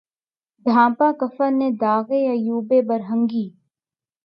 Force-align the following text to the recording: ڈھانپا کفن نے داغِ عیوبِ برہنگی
ڈھانپا 0.65 1.07
کفن 1.19 1.51
نے 1.59 1.69
داغِ 1.81 2.09
عیوبِ 2.33 2.69
برہنگی 2.87 3.45